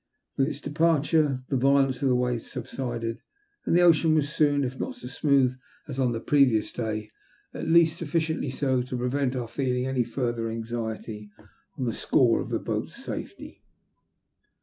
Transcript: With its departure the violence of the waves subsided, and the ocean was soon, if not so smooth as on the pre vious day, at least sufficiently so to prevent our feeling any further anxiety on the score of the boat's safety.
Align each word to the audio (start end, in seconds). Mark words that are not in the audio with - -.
With 0.35 0.47
its 0.47 0.59
departure 0.59 1.43
the 1.49 1.57
violence 1.57 2.01
of 2.01 2.09
the 2.09 2.15
waves 2.15 2.49
subsided, 2.49 3.19
and 3.67 3.75
the 3.75 3.83
ocean 3.83 4.15
was 4.15 4.33
soon, 4.33 4.63
if 4.63 4.79
not 4.79 4.95
so 4.95 5.07
smooth 5.07 5.55
as 5.87 5.99
on 5.99 6.11
the 6.11 6.19
pre 6.19 6.43
vious 6.47 6.73
day, 6.73 7.11
at 7.53 7.67
least 7.67 7.99
sufficiently 7.99 8.49
so 8.49 8.81
to 8.81 8.97
prevent 8.97 9.35
our 9.35 9.47
feeling 9.47 9.85
any 9.85 10.03
further 10.03 10.49
anxiety 10.49 11.29
on 11.77 11.85
the 11.85 11.93
score 11.93 12.41
of 12.41 12.49
the 12.49 12.57
boat's 12.57 12.95
safety. 12.95 13.61